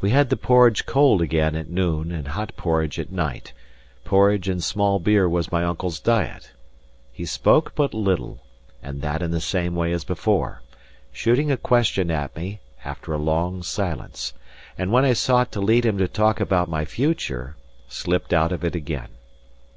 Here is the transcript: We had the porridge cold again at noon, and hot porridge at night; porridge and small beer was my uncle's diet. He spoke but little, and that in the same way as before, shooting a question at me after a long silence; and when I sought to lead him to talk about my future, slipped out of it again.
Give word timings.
We 0.00 0.10
had 0.10 0.30
the 0.30 0.36
porridge 0.36 0.86
cold 0.86 1.20
again 1.20 1.56
at 1.56 1.68
noon, 1.68 2.12
and 2.12 2.28
hot 2.28 2.56
porridge 2.56 2.96
at 3.00 3.10
night; 3.10 3.52
porridge 4.04 4.48
and 4.48 4.62
small 4.62 5.00
beer 5.00 5.28
was 5.28 5.50
my 5.50 5.64
uncle's 5.64 5.98
diet. 5.98 6.52
He 7.10 7.24
spoke 7.24 7.74
but 7.74 7.92
little, 7.92 8.38
and 8.84 9.02
that 9.02 9.20
in 9.20 9.32
the 9.32 9.40
same 9.40 9.74
way 9.74 9.90
as 9.90 10.04
before, 10.04 10.62
shooting 11.10 11.50
a 11.50 11.56
question 11.56 12.08
at 12.12 12.36
me 12.36 12.60
after 12.84 13.12
a 13.12 13.18
long 13.18 13.64
silence; 13.64 14.32
and 14.78 14.92
when 14.92 15.04
I 15.04 15.12
sought 15.12 15.50
to 15.50 15.60
lead 15.60 15.84
him 15.84 15.98
to 15.98 16.06
talk 16.06 16.38
about 16.38 16.68
my 16.68 16.84
future, 16.84 17.56
slipped 17.88 18.32
out 18.32 18.52
of 18.52 18.62
it 18.62 18.76
again. 18.76 19.08